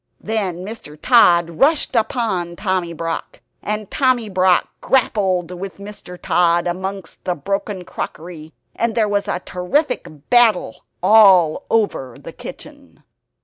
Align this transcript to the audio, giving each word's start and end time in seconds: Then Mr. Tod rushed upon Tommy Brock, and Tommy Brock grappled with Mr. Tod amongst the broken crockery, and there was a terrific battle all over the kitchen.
Then 0.23 0.65
Mr. 0.65 0.97
Tod 0.99 1.51
rushed 1.59 1.95
upon 1.95 2.55
Tommy 2.55 2.91
Brock, 2.91 3.39
and 3.61 3.91
Tommy 3.91 4.29
Brock 4.29 4.67
grappled 4.81 5.51
with 5.51 5.77
Mr. 5.77 6.17
Tod 6.19 6.65
amongst 6.65 7.23
the 7.23 7.35
broken 7.35 7.85
crockery, 7.85 8.51
and 8.75 8.95
there 8.95 9.07
was 9.07 9.27
a 9.27 9.41
terrific 9.41 10.07
battle 10.31 10.85
all 11.03 11.67
over 11.69 12.15
the 12.19 12.33
kitchen. 12.33 13.03